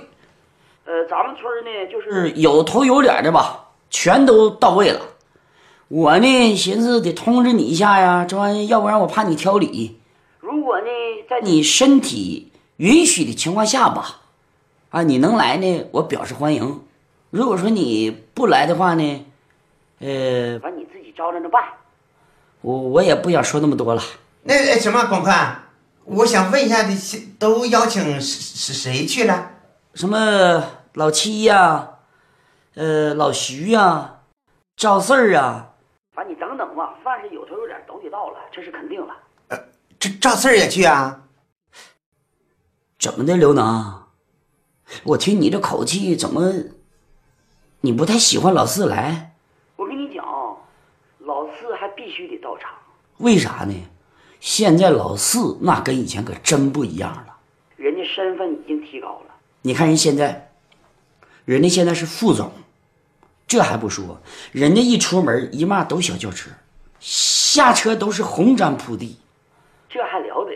[0.86, 5.02] 呃，咱们村呢就是有头有脸的吧，全都到位了。
[5.88, 10.00] 我呢寻思得通知你一下呀，这玩意要不然我怕你挑理。
[10.40, 10.88] 如果呢
[11.30, 14.22] 在你身体允许的情况下吧，
[14.90, 16.82] 啊，你能来呢，我表示欢迎。
[17.30, 19.26] 如果说你不来的话呢，
[20.00, 20.60] 呃，
[20.92, 21.64] 自己照着那办。
[22.62, 24.02] 我我也不想说那么多了。
[24.44, 25.64] 那什么，广宽，
[26.04, 26.96] 我想问一下，你
[27.40, 29.52] 都邀请谁谁去了？
[29.94, 31.90] 什么老七呀，
[32.76, 34.22] 呃，老徐呀，
[34.76, 35.74] 赵四儿啊，
[36.14, 39.14] 反正你等等吧，凡是有头有脸都得到了，这是肯定了。
[39.50, 39.58] 呃，
[40.00, 41.24] 这赵四儿也去啊？
[43.00, 44.04] 怎么的，刘能？
[45.04, 46.54] 我听你这口气，怎么？
[47.82, 49.31] 你不太喜欢老四来，
[52.12, 52.70] 须得到场。
[53.18, 53.74] 为啥呢？
[54.40, 57.38] 现在老四那跟以前可真不一样了，
[57.78, 59.36] 人家身份已经提高了。
[59.62, 60.52] 你看人现在，
[61.46, 62.52] 人家现在是副总，
[63.46, 64.20] 这还不说，
[64.52, 66.50] 人家一出门一骂都小轿车，
[67.00, 69.20] 下车都是红毡铺地，
[69.88, 70.56] 这还了得？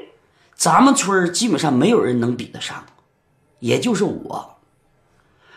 [0.56, 2.86] 咱们村基本上没有人能比得上，
[3.60, 4.58] 也就是我。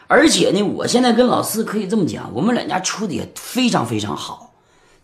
[0.06, 4.47] 而且呢，我现在跟老四可以这么讲，我们两家处的也非常非常好，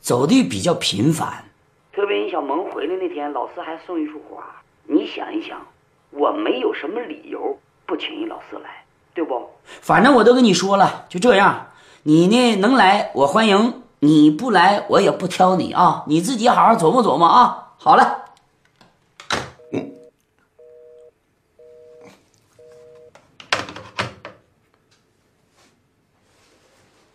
[0.05, 1.43] 走的比较频繁。
[1.91, 4.45] 特别你小萌回来那天，老四还送一束花。
[4.85, 5.67] 你想一想，
[6.11, 9.49] 我没有什么理由不请你老四来，对不？
[9.65, 11.69] 反正我都跟你说了，就这样。
[12.03, 16.05] 你呢能来我欢迎，你不来我也不挑你啊。
[16.07, 17.73] 你自己好好琢磨琢磨啊。
[17.79, 18.21] 好了。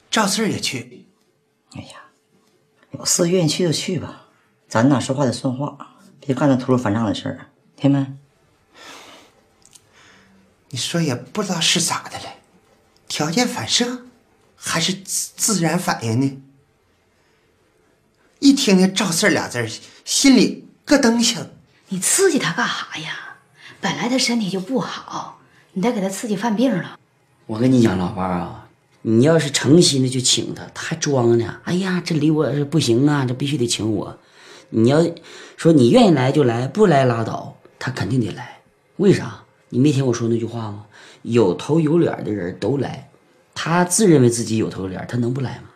[0.09, 1.05] 赵四儿也去。
[1.75, 2.08] 哎呀，
[2.91, 4.27] 老四愿意去就去吧，
[4.67, 8.05] 咱哪说话得算话，别干那秃噜反账的事儿，听没？
[10.69, 12.35] 你说也不知道是咋的了，
[13.07, 14.03] 条件反射
[14.55, 16.41] 还是自自然反应呢？
[18.39, 19.69] 一听见赵四俩字儿，
[20.05, 21.47] 心里咯噔响。
[21.89, 23.37] 你刺激他干啥呀？
[23.81, 25.39] 本来他身体就不好，
[25.73, 26.99] 你再给他刺激犯病了。
[27.47, 28.68] 我跟你讲，老伴儿啊。
[29.01, 31.59] 你要是诚心的去请他，他还装呢。
[31.63, 34.17] 哎呀，这离我不行啊，这必须得请我。
[34.69, 35.05] 你要
[35.57, 37.57] 说你愿意来就来，不来拉倒。
[37.79, 38.61] 他肯定得来，
[38.97, 39.45] 为啥？
[39.69, 40.85] 你没听我说那句话吗？
[41.21, 43.09] 有头有脸的人都来，
[43.53, 45.69] 他自认为自己有头有脸，他能不来吗？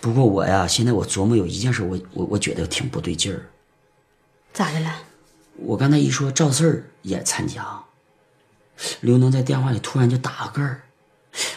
[0.00, 3.48] 不过我呀，现在我琢磨有一件事，我我我觉得挺不对劲儿。
[4.52, 4.94] 咋的了？
[5.56, 7.82] 我刚才一说赵四儿也参加。
[9.00, 10.76] 刘能在电话里突然就打个嗝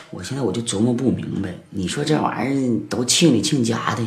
[0.10, 4.06] 我现在我就琢磨不明白，你说这玩意儿都亲里亲家的，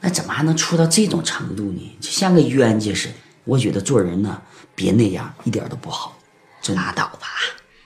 [0.00, 1.96] 那怎么还能出到这种程度呢？
[2.00, 3.14] 就像个冤家似的。
[3.44, 4.42] 我觉得做人呢，
[4.74, 6.18] 别那样，一点都不好。
[6.60, 7.28] 就拉倒吧，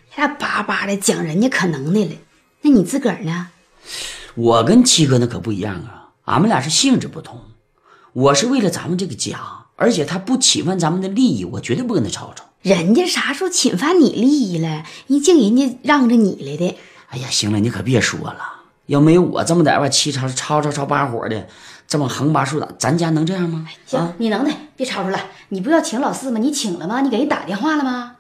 [0.09, 2.13] 还叭叭的讲人家可能的了。
[2.63, 3.49] 那你自个儿呢？
[4.35, 7.43] 我跟七哥那可不一样啊，俺们俩是性质不同。
[8.13, 12.45] 我是为了咱们这个家，而且他不侵犯咱们的利益，我绝对不跟他吵吵。
[12.61, 14.85] 人家啥时候侵犯你利益了？
[15.07, 16.77] 你净人家让着你来的。
[17.09, 18.39] 哎呀，行了，你可别说了。
[18.85, 21.49] 要没有我这么在外七吵吵吵吵八火的，
[21.89, 23.67] 这么横八竖打，咱家能这样吗？
[23.87, 25.19] 行，你能耐，别吵吵了。
[25.49, 26.39] 你不要请老四吗？
[26.39, 27.01] 你请了吗？
[27.01, 28.17] 你给人打电话了吗？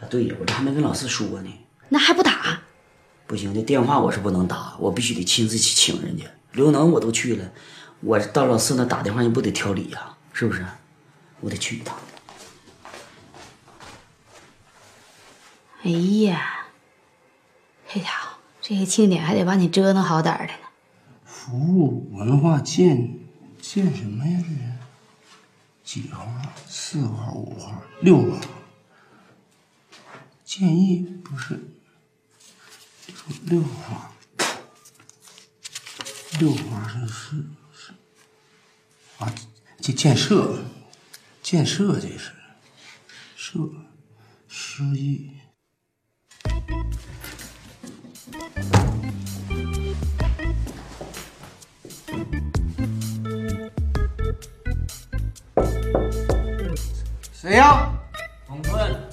[0.00, 1.50] 啊，对呀，我这还没跟老四说呢。
[1.90, 2.60] 那还不打？
[3.28, 6.24] 不行，这电话我是不能打，我必须得亲自去请人家。
[6.50, 7.44] 刘能我都去了。
[8.00, 10.15] 我到老四那打电话，你不得挑理呀？
[10.38, 10.66] 是不是？
[11.40, 11.98] 我得去一趟。
[15.82, 16.66] 哎呀，
[17.88, 20.68] 这家伙，这个庆典还得把你折腾好点的呢。
[21.24, 23.18] 服务文化建
[23.62, 24.44] 建什么呀？
[24.46, 26.30] 这是几号？
[26.68, 28.40] 四号、五号、六号？
[30.44, 31.58] 建议不是
[33.44, 34.12] 六号，
[36.38, 37.06] 六号是
[37.72, 37.94] 是。
[39.18, 39.32] 啊，
[39.86, 40.52] 这建设，
[41.44, 42.32] 建设这是，
[43.36, 43.60] 设，
[44.48, 45.30] 失忆。
[57.32, 57.92] 谁呀？
[58.48, 59.08] 王坤。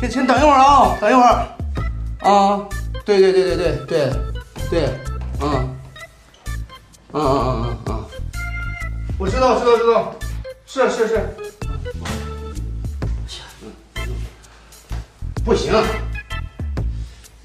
[0.00, 1.56] 先先等一会儿啊，等一会儿。
[2.28, 2.68] 啊，
[3.04, 4.12] 对对对对对对
[4.68, 5.00] 对，
[10.78, 11.34] 是是是。
[15.44, 15.72] 不行，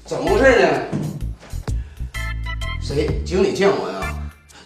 [0.04, 0.68] 怎么回事呢？
[2.80, 3.20] 谁？
[3.24, 4.14] 经理见我呀？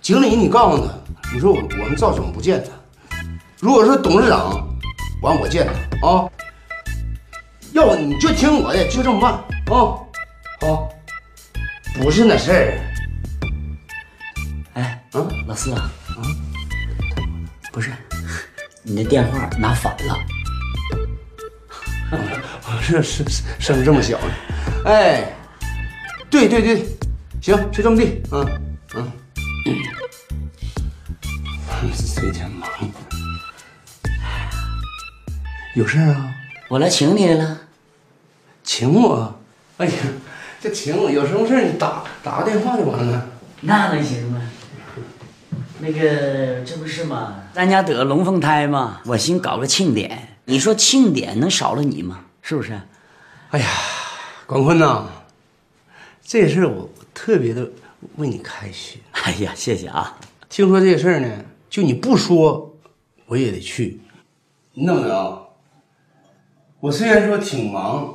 [0.03, 0.93] 经理，你告诉他，
[1.33, 2.71] 你说我我们赵总不见他。
[3.59, 4.69] 如果说董事长，
[5.23, 6.29] 完我见他啊。
[7.73, 9.97] 要不你就听我的，就这么办啊。
[10.61, 10.91] 好，
[11.95, 12.81] 不是那事儿。
[14.75, 16.21] 哎，啊，老四啊，啊。
[17.73, 17.93] 不是，
[18.89, 20.19] 你那电话拿反了。
[22.11, 23.23] 我这是
[23.59, 24.33] 声这么小呢？
[24.87, 25.31] 哎，
[26.31, 26.87] 对对对，
[27.43, 28.23] 行，就这么地。
[28.33, 28.49] 嗯
[28.95, 29.13] 嗯。
[32.15, 32.67] 最近忙，
[35.75, 36.35] 有事啊？
[36.69, 37.59] 我来请你来了。
[38.65, 39.39] 请我？
[39.77, 39.93] 哎呀，
[40.63, 43.27] 这请我有什么事你打打个电话就完了。
[43.61, 44.41] 那能行吗？
[45.89, 47.45] 那个，这不是吗？
[47.55, 50.37] 咱家得龙凤胎嘛，我寻搞个庆典。
[50.45, 52.27] 你说庆典能少了你吗？
[52.43, 52.79] 是不是？
[53.51, 53.67] 哎呀，
[54.47, 55.07] 广坤呐，
[56.23, 57.67] 这事我特别的
[58.17, 59.01] 为你开心。
[59.13, 60.19] 哎呀，谢谢啊！
[60.51, 62.77] 听说这事儿呢，就你不说，
[63.25, 63.99] 我也得去。
[64.75, 65.49] 你怎么着？
[66.81, 68.15] 我虽然说挺忙，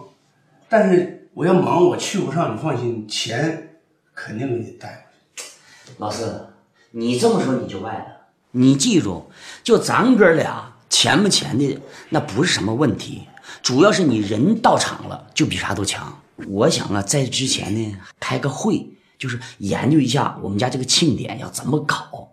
[0.70, 3.80] 但是我要忙我去不上，你放心，钱
[4.14, 4.96] 肯定给你带回
[5.36, 5.50] 去。
[5.98, 6.53] 老四。
[6.95, 8.06] 你这么说你就歪了。
[8.51, 9.25] 你记住，
[9.63, 11.79] 就咱哥俩钱不钱的
[12.10, 13.23] 那不是什么问题，
[13.63, 16.21] 主要是你人到场了，就比啥都强。
[16.47, 22.29] 我想啊，在之前呢开个会，就是研究一下我们家这个庆典要怎么搞。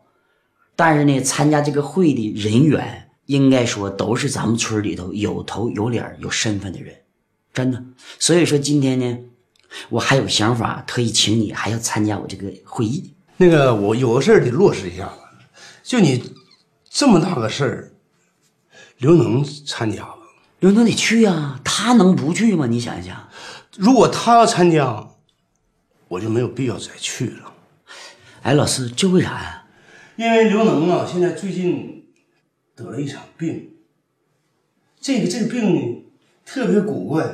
[0.76, 6.94] 但是呢，参加这个会的人员应该说都是咱们村里头有头有脸有身份的人，
[7.54, 7.82] 真的。
[8.18, 9.18] 所以说今天呢，
[9.88, 13.14] 我还有想法，特意请你还要参加我这个会议。
[13.42, 15.14] 那个，我有个事儿得落实一下子。
[15.83, 16.22] 就你
[16.90, 17.92] 这么大个事儿，
[18.98, 20.18] 刘能参加吧？
[20.59, 22.66] 刘能得去啊，他能不去吗？
[22.66, 23.31] 你想一想，
[23.79, 25.09] 如果他要参加，
[26.09, 27.55] 我就没有必要再去了。
[28.42, 29.64] 哎，老四，这为啥呀？
[30.16, 32.12] 因为刘能啊，现在最近
[32.76, 33.70] 得了一场病。
[35.00, 36.05] 这个这个病呢，
[36.44, 37.26] 特别古怪，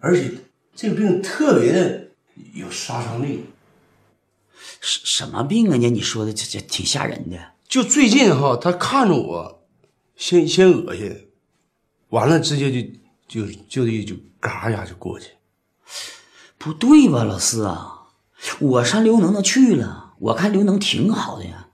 [0.00, 0.32] 而且
[0.74, 2.08] 这个病特别的
[2.54, 3.44] 有杀伤力。
[4.80, 5.76] 什什么病啊？
[5.76, 7.38] 你你说的这这挺吓人的。
[7.68, 9.64] 就最近哈，他看着我，
[10.16, 11.28] 先先恶心，
[12.10, 15.30] 完了直接就就就一就嘎一下就过去。
[16.58, 18.02] 不对吧，老四啊？
[18.60, 21.68] 我上刘能那去了，我看刘能挺好的呀，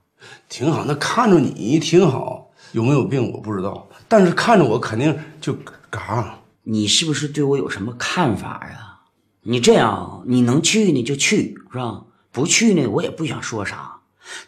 [0.49, 0.85] 挺好。
[0.85, 5.55] 那看着你挺好，有没有病我不知道，但是看着我肯定就
[5.91, 6.39] 嘎。
[6.63, 9.01] 你是不是对我有什么看法呀？
[9.43, 12.05] 你这样，你能去你就去，是吧？
[12.33, 13.97] 不去呢，我也不想说啥，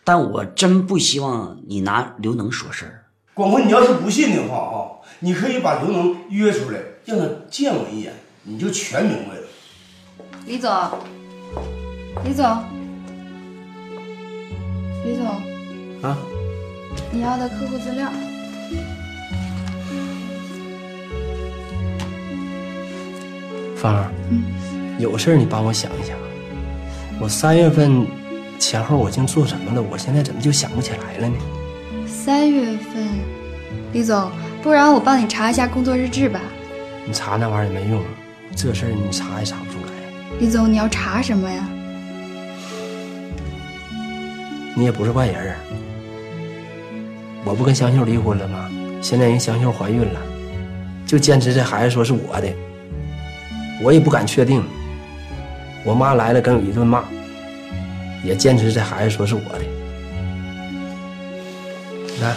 [0.05, 3.05] 但我真不希望你拿刘能说事儿。
[3.35, 8.13] 广坤，你要是不信的话啊，你可以把刘能约出来，让他见我一眼，
[8.45, 9.43] 你就全明白了。
[10.47, 10.71] 李总，
[12.25, 12.65] 李总，
[15.05, 15.27] 李总，
[16.03, 16.17] 啊，
[17.11, 18.09] 你要的客户资料。
[23.77, 24.45] 芳儿，嗯，
[25.01, 26.17] 有事你帮我想一想。
[27.23, 28.05] 我三月份
[28.59, 29.81] 前后我竟做什么了？
[29.81, 31.37] 我现在怎么就想不起来了呢？
[32.05, 33.09] 三月份，
[33.93, 34.29] 李总，
[34.61, 36.41] 不然我帮你查一下工作日志吧。
[37.07, 38.03] 你查那玩意儿也没用，
[38.57, 39.93] 这事儿你查也查不出来。
[40.41, 41.65] 李总，你要查什么呀？
[44.75, 45.55] 你也不是外人，
[47.45, 48.69] 我不跟香秀离婚了吗？
[49.01, 50.21] 现在人香秀怀孕了，
[51.07, 52.53] 就坚持这孩子说是我的，
[53.81, 54.61] 我也不敢确定。
[55.85, 57.05] 我妈来了跟我一顿骂，
[58.25, 59.65] 也坚持这孩子说是我的。
[62.21, 62.37] 来，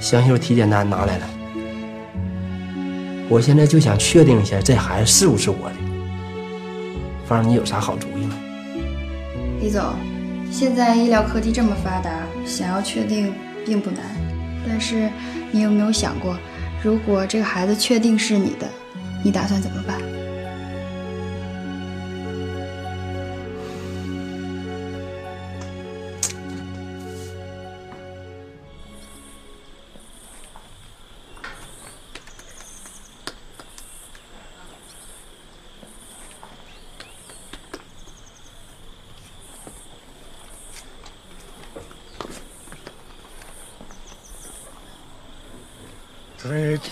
[0.00, 1.26] 香秀体检单拿来了，
[3.28, 5.76] 我现在就想确定一下这孩子是不是我的。
[7.26, 8.36] 芳儿，你有啥好主意吗？
[9.60, 9.82] 李总，
[10.50, 12.10] 现在医疗科技这么发达，
[12.44, 13.32] 想要确定
[13.64, 14.00] 并不难。
[14.66, 15.08] 但是，
[15.52, 16.36] 你有没有想过，
[16.82, 18.68] 如果这个孩子确定是你的，
[19.22, 20.00] 你打算怎么办？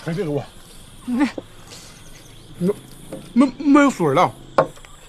[0.05, 0.25] 这这别
[2.59, 2.75] 录，
[3.33, 4.31] 没没没有水了，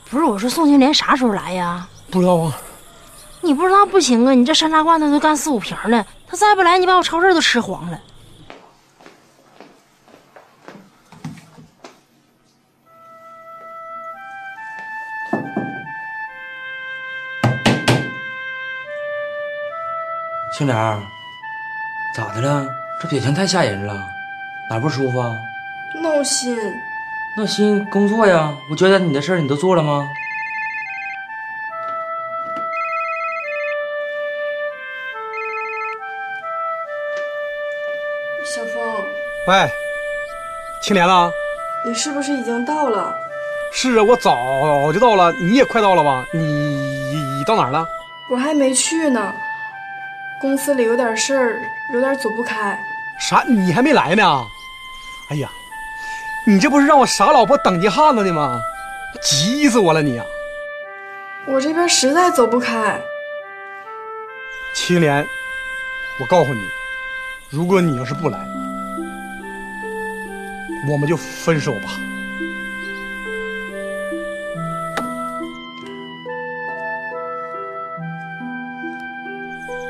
[0.08, 1.86] 不是我说宋青莲啥时候来呀？
[2.10, 2.56] 不知道啊。
[3.42, 4.32] 你不知道不行啊！
[4.32, 8.00] 你这山楂罐头都干四五瓶了，他再不来，你把我超市都吃黄了。
[20.56, 20.74] 青莲，
[22.16, 22.66] 咋的了？
[23.00, 23.94] 这表情太吓人了，
[24.68, 25.36] 哪不舒服啊？
[26.02, 26.58] 闹心。
[27.36, 30.08] 闹心工作呀，我交代你的事儿你都做了吗？
[38.44, 39.04] 小峰，
[39.48, 39.68] 喂，
[40.82, 41.30] 青莲啊，
[41.84, 43.14] 你是不是已经到了？
[43.72, 46.24] 是啊，我早就到了，你也快到了吧？
[46.32, 47.86] 你你到哪儿了？
[48.30, 49.32] 我还没去呢，
[50.40, 51.60] 公司里有点事儿，
[51.92, 52.78] 有点走不开。
[53.18, 53.44] 啥？
[53.46, 54.46] 你还没来呢？
[55.28, 55.50] 哎呀，
[56.46, 58.60] 你这不是让我傻老婆等急汉子呢吗？
[59.20, 60.24] 急死我了你啊！
[61.46, 63.00] 我这边实在走不开。
[64.72, 65.26] 青莲，
[66.20, 66.60] 我告诉你，
[67.50, 68.38] 如果你要是不来，
[70.88, 71.90] 我们就分手吧。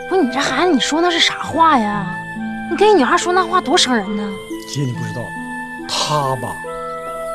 [0.09, 2.07] 不是你这孩子，你说那是啥话呀？
[2.71, 4.33] 你跟一女孩说那话多伤人呢！
[4.67, 5.25] 姐，你不知道，
[5.89, 6.57] 他吧，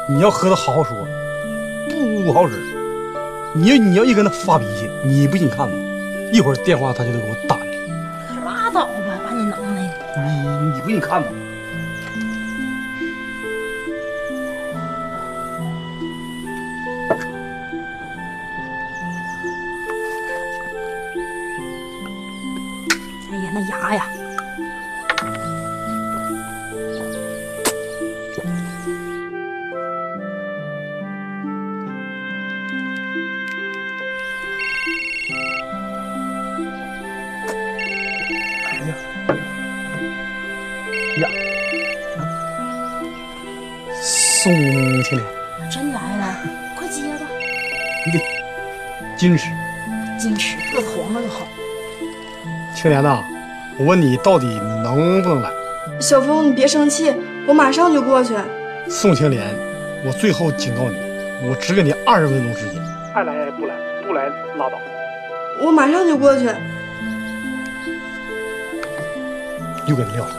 [0.10, 0.96] 你要和他好好说，
[2.26, 2.62] 不好使。
[3.54, 5.74] 你要你要一跟他发脾气，你不信你看吧，
[6.32, 7.66] 一会儿电话他就得给我打来。
[8.46, 10.22] 拉倒吧，把你能耐的！
[10.22, 11.28] 你你不信你看吧。
[52.82, 53.24] 青莲呐，
[53.78, 55.52] 我问你到底能不能来？
[56.00, 57.14] 小峰，你别生气，
[57.48, 58.34] 我马上就过去。
[58.90, 59.44] 宋青莲，
[60.04, 60.96] 我最后警告你，
[61.48, 62.82] 我只给你二十分钟时间，
[63.14, 63.76] 爱来不来，
[64.08, 64.26] 不来
[64.58, 64.80] 拉倒。
[65.64, 66.46] 我马上就过去。
[69.86, 70.36] 又给你撂了。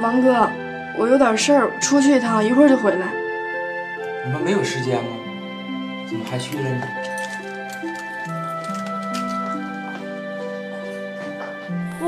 [0.00, 0.48] 王哥，
[0.96, 3.08] 我有点事儿，出去一趟，一会儿就回来。
[4.24, 5.10] 你们没有时间吗？
[6.08, 6.82] 怎么还去了呢？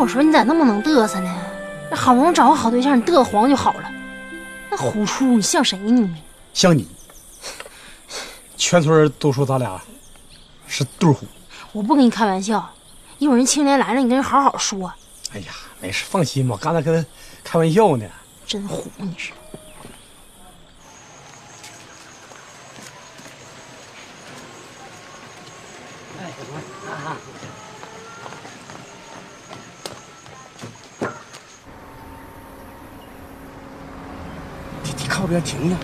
[0.02, 1.32] 我说你咋那么能嘚瑟呢？
[1.88, 3.88] 那好不容易找个好对象，你嘚瑟黄就好了。
[4.68, 6.16] 那虎出，你像谁呢？
[6.52, 6.88] 像你，
[8.56, 9.80] 全村都说咱俩
[10.66, 11.24] 是对虎。
[11.70, 12.68] 我不跟你开玩笑，
[13.18, 14.92] 一会儿人青莲来了，你跟人好好说。
[15.32, 17.08] 哎呀，没事，放心吧，我刚才跟他
[17.44, 18.04] 开玩笑呢。
[18.44, 19.30] 真虎，你是。
[35.32, 35.76] 你你靠边停下。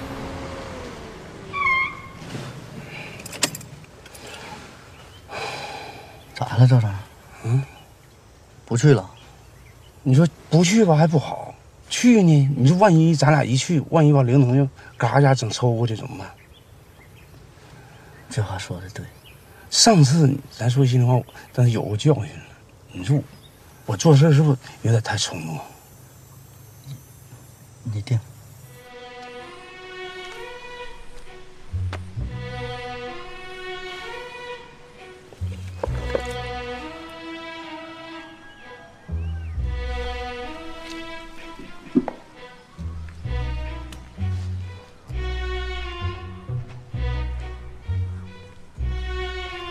[6.34, 6.94] 咋了，赵三？
[7.44, 7.64] 嗯，
[8.66, 9.08] 不去了？
[10.02, 11.54] 你说不去吧还不好，
[11.88, 12.50] 去呢？
[12.56, 16.30] 你说万一咱俩一去，万一把灵童又嘎一下整抽过去怎么办？
[18.28, 19.04] 这话说的对。
[19.70, 21.20] 上次咱说心里话，
[21.52, 22.44] 但是有个教训了。
[22.92, 23.18] 你说
[23.86, 25.58] 我做事是不是有点太冲动？
[27.82, 28.18] 你定。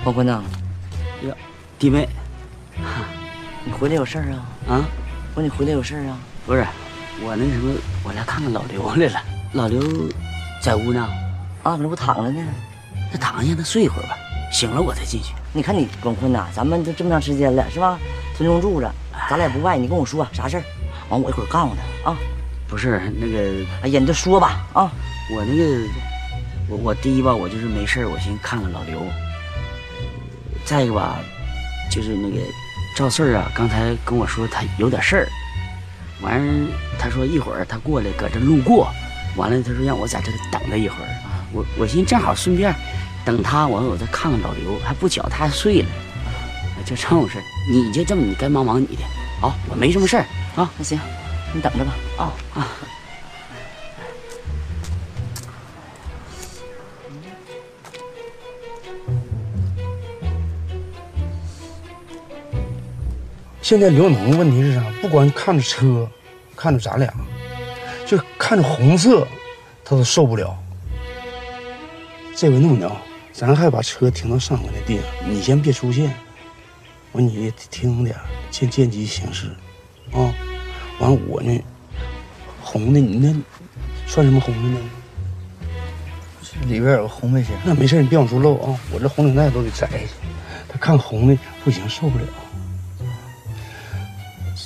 [0.08, 0.42] 黄坤呐，
[1.28, 1.36] 呀，
[1.78, 2.08] 弟妹，
[3.66, 4.40] 你回来有事儿啊？
[4.70, 4.86] 啊，
[5.36, 6.18] 我说你回来有事儿啊？
[6.46, 6.66] 不是，
[7.22, 9.22] 我那什么，我来看看老刘来了。
[9.52, 9.82] 老刘
[10.62, 11.06] 在屋呢。
[11.62, 12.42] 啊，搁这不躺着呢？
[13.12, 14.16] 那躺下，让他睡一会儿吧。
[14.50, 15.34] 醒了我再进去。
[15.52, 18.00] 你看你广坤呐，咱们都这么长时间了，是吧？
[18.38, 18.90] 村中住着，
[19.30, 20.64] 咱俩也不外，你跟我说啥事儿，
[21.10, 22.18] 完我一会儿告诉他啊。
[22.70, 24.90] 不是那个，哎呀，你就说吧啊。
[25.36, 25.86] 我那个，
[26.70, 29.02] 我我第一吧，我就是没事我寻思看看老刘。
[30.68, 31.18] 再一个吧，
[31.90, 32.42] 就是那个
[32.94, 35.28] 赵四儿啊，刚才跟我说他有点事儿，
[36.22, 36.68] 完事
[37.00, 38.92] 他说一会儿他过来搁这路过，
[39.38, 41.08] 完了他说让我在这等他一会儿。
[41.54, 42.76] 我我寻思正好顺便
[43.24, 45.88] 等他，完了我再看看老刘，还不巧他还睡了，
[46.86, 47.42] 就这种事
[47.72, 49.04] 你就这么，你该忙忙你的，
[49.40, 50.26] 好，我没什么事儿
[50.58, 50.70] 啊。
[50.78, 51.00] 那行，
[51.54, 52.68] 你等着吧啊啊。
[63.68, 64.82] 现在刘能问题是啥？
[65.02, 66.10] 不光看着车，
[66.56, 67.14] 看着咱俩，
[68.06, 69.28] 就看着红色，
[69.84, 70.58] 他都受不了。
[72.34, 72.90] 这回那么的，
[73.34, 76.14] 咱还把车停到上回的地方，你先别出现，
[77.12, 78.16] 完你听点，
[78.50, 79.48] 见见机行事，
[80.14, 80.34] 啊，
[81.00, 81.62] 完我呢，
[82.62, 83.36] 红的你那
[84.06, 84.80] 算什么红的呢？
[86.70, 87.54] 里边有个红背心。
[87.66, 90.08] 那没事，你别往出露啊，我这红领带都得摘下去。
[90.70, 92.24] 他看红的不行，受不了。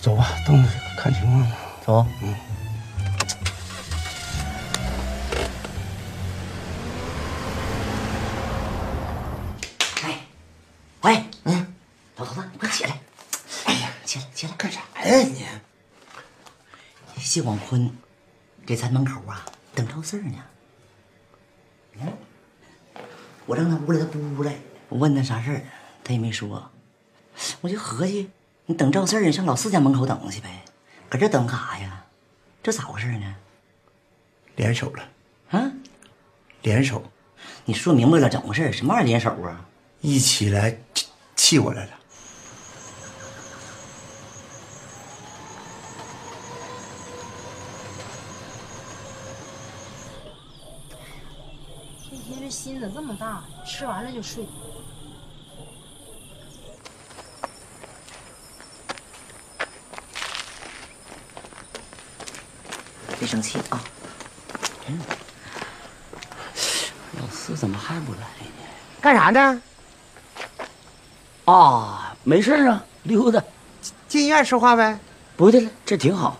[0.02, 1.56] 走吧，等着看情况吧。
[1.86, 2.04] 走。
[2.24, 2.36] 嗯。
[10.02, 10.20] 哎，
[11.02, 11.74] 喂，嗯，
[12.16, 13.00] 老头子，你快起来！
[13.66, 15.46] 哎呀，起来，起来，干啥呀你？
[17.20, 17.96] 谢广坤
[18.66, 19.46] 给咱门口啊
[19.76, 20.44] 等赵四呢。
[22.00, 22.12] 嗯，
[23.46, 24.56] 我让他屋里，他不屋来。
[24.90, 25.62] 我问他啥事儿，
[26.04, 26.72] 他也没说。
[27.62, 28.32] 我就合计。
[28.66, 30.64] 你等赵四儿，你上老四家门口等去呗，
[31.10, 32.06] 搁这等干啥呀？
[32.64, 33.36] 这咋回事呢？
[34.56, 35.04] 联手了，
[35.50, 35.72] 啊？
[36.62, 37.04] 联手？
[37.66, 38.72] 你说明白了，怎么回事？
[38.72, 39.66] 什么玩意儿联手啊？
[40.02, 40.78] 一起来
[41.36, 41.92] 气我来了。
[52.10, 53.44] 这天这心咋这么大？
[53.66, 54.46] 吃完了就睡。
[63.32, 63.82] 生气啊！
[64.88, 65.00] 嗯，
[67.18, 68.68] 老四怎么还不来呢？
[69.00, 69.62] 干啥呢？
[71.46, 73.42] 啊，没事啊，溜达。
[74.10, 75.00] 进医院说话呗。
[75.38, 76.38] 不对了，这挺好。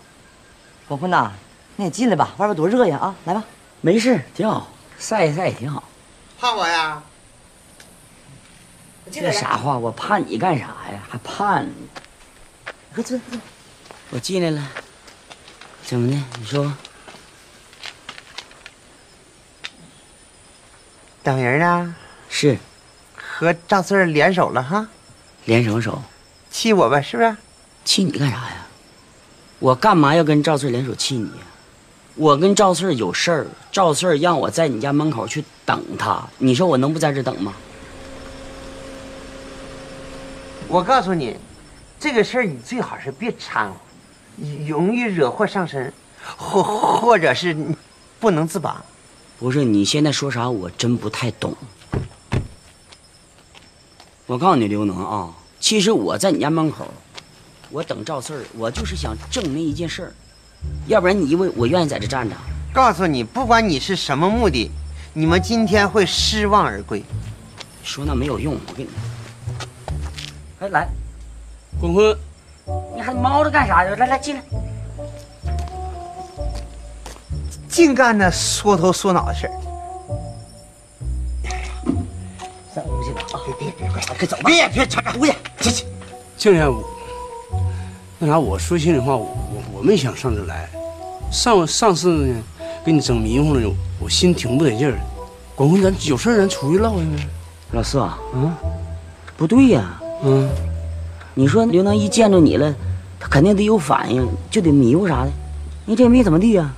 [0.86, 1.32] 广坤呐，
[1.76, 2.98] 你也进来吧，外边多热呀！
[2.98, 3.42] 啊，来吧。
[3.80, 4.68] 没事，挺好，
[4.98, 5.82] 晒一晒也挺好。
[6.38, 7.02] 怕我呀？
[9.10, 9.78] 这啥话？
[9.78, 11.02] 我怕你干啥呀？
[11.08, 11.72] 还怕你？
[12.94, 13.40] 快坐，坐。
[14.10, 14.62] 我进来了。
[15.92, 16.16] 怎么的？
[16.38, 16.72] 你说，
[21.22, 21.94] 等人呢？
[22.30, 22.56] 是，
[23.14, 24.88] 和赵四联手了哈？
[25.44, 26.02] 联什么手？
[26.50, 27.36] 气我呗，是不是？
[27.84, 28.66] 气你干啥呀？
[29.58, 31.44] 我干嘛要跟赵四联手气你呀？
[32.14, 37.52] 我跟赵四有事儿，赵四让我在你家门口去等他，你说我能不在这等吗？
[40.68, 41.36] 我告诉你，
[42.00, 43.76] 这个事儿你最好是别掺和。
[44.66, 45.92] 容易惹祸上身，
[46.36, 47.56] 或或者是
[48.18, 48.84] 不能自拔。
[49.38, 51.56] 不是你现在说啥，我真不太懂。
[54.26, 56.86] 我告诉你，刘能啊，其实我在你家门口，
[57.70, 60.12] 我等赵四儿，我就是想证明一件事儿，
[60.86, 62.36] 要不然你以为我愿意在这站着？
[62.72, 64.70] 告诉你，不管你是什么目的，
[65.12, 67.02] 你们今天会失望而归。
[67.84, 68.90] 说那没有用，我跟你，
[70.60, 70.88] 哎来，
[71.80, 72.16] 滚坤。
[72.94, 73.94] 你还猫着干啥呀？
[73.96, 74.42] 来来进来。
[77.68, 79.52] 净干那缩头缩脑的事儿。
[82.74, 83.40] 上屋去吧啊！
[83.58, 84.42] 别别别，快快走吧！
[84.44, 85.32] 别别吵吵，屋去。
[85.60, 85.86] 去去。
[86.36, 86.82] 庆庆，
[88.18, 90.68] 那啥，我说心里话，我我我没想上这来。
[91.30, 92.42] 上上次呢，
[92.84, 94.98] 给你整迷糊了，我心挺不得劲儿。
[95.54, 97.28] 广坤，咱有事儿咱出去唠去呗。
[97.72, 98.54] 老四啊，嗯，
[99.36, 100.48] 不对呀，嗯，
[101.34, 102.74] 你说刘能一见着你了，
[103.18, 105.30] 他肯定得有反应，就得迷糊啥的，
[105.86, 106.70] 你这也没怎么地呀？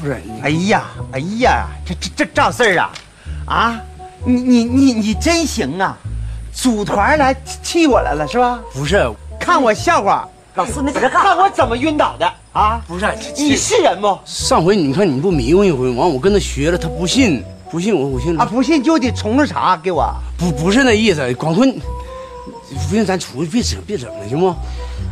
[0.00, 2.90] 不是，哎呀，哎呀，这这这赵四儿啊，
[3.46, 3.80] 啊，
[4.24, 5.96] 你你你你真行啊，
[6.52, 8.60] 组团来气我来了是吧？
[8.72, 12.80] 不是，看我笑话，老四，你在这干看我怎么晕倒的啊？
[12.86, 14.18] 不是，你是人不？
[14.24, 20.10] 上回你看你不迷糊一回，完我跟他学了，他不信，不信我，我信啊，不信就得冲着茶给我。
[20.38, 21.74] 不不是那意思，广坤，
[22.88, 24.54] 不行咱出去别整别整了，行不？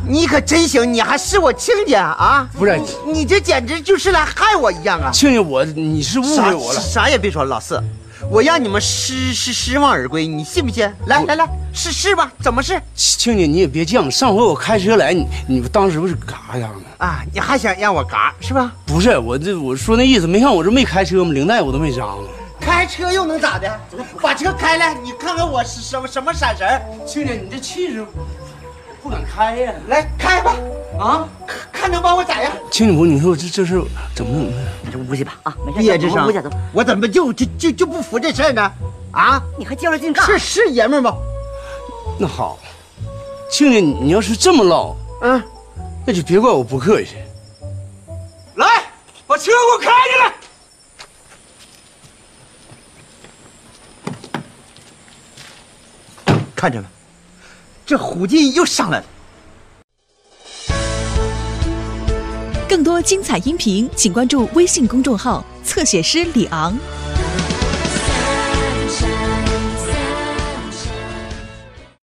[0.07, 2.49] 你可真行，你还是我亲家啊？
[2.57, 5.11] 不是，你这简直就是来害我一样啊！
[5.11, 7.81] 亲家，我你是误会我了，啥也别说，老四，
[8.29, 10.91] 我让你们失失失望而归，你信不信？
[11.05, 12.81] 来来来，试试吧，怎么试？
[12.95, 17.23] 亲家，你也别犟，上回我开车来，你你当时不是嘎样吗啊？
[17.31, 18.71] 你还想让我嘎是吧？
[18.85, 21.31] 不是，我这我说那意思，没看我这没开车吗？
[21.31, 22.23] 领带我都没扎吗？
[22.61, 23.79] 开车又能咋的？
[24.21, 26.81] 把车开来，你看看我是什么什么闪神？
[27.05, 28.05] 庆庆，你这气质
[29.01, 29.73] 不敢开呀！
[29.87, 30.55] 来开吧，
[30.99, 32.51] 啊，看看能把我咋样？
[32.69, 33.81] 庆庆，我你说我这这事
[34.15, 34.45] 怎么整？
[34.83, 35.55] 你这屋去吧啊！
[35.65, 38.71] 没事别吱声，我怎么就就就就不服这事儿呢？
[39.11, 40.23] 啊，你还较着劲干？
[40.25, 41.17] 是是爷们吗？
[42.19, 42.59] 那好，
[43.49, 45.41] 庆庆，你要是这么唠，嗯，
[46.05, 47.15] 那就别怪我不客气。
[48.55, 48.67] 来，
[49.25, 50.33] 把车给我开进来。
[56.61, 56.87] 看着没，
[57.87, 59.05] 这虎劲又上来了。
[62.69, 66.77] 更多精彩音频，请关注微信公众号“侧写师李昂”。